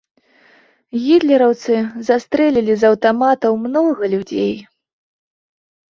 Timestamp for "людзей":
4.15-4.53